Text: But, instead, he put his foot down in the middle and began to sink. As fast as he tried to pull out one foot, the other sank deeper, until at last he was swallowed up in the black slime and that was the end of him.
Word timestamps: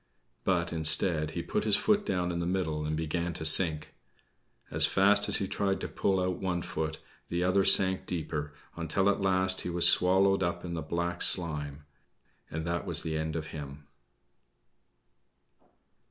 But, 0.43 0.73
instead, 0.73 1.29
he 1.37 1.43
put 1.43 1.63
his 1.63 1.75
foot 1.75 2.07
down 2.07 2.31
in 2.31 2.39
the 2.39 2.47
middle 2.47 2.85
and 2.87 2.97
began 2.97 3.33
to 3.33 3.45
sink. 3.45 3.93
As 4.71 4.87
fast 4.87 5.29
as 5.29 5.37
he 5.37 5.47
tried 5.47 5.79
to 5.81 5.87
pull 5.87 6.19
out 6.19 6.39
one 6.39 6.63
foot, 6.63 6.97
the 7.29 7.43
other 7.43 7.63
sank 7.63 8.07
deeper, 8.07 8.51
until 8.75 9.07
at 9.09 9.21
last 9.21 9.61
he 9.61 9.69
was 9.69 9.87
swallowed 9.87 10.41
up 10.41 10.65
in 10.65 10.73
the 10.73 10.81
black 10.81 11.21
slime 11.21 11.85
and 12.49 12.65
that 12.65 12.87
was 12.87 13.03
the 13.03 13.15
end 13.15 13.35
of 13.35 13.47
him. 13.53 13.85